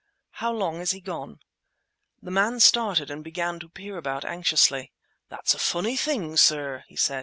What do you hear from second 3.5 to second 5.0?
to peer about anxiously.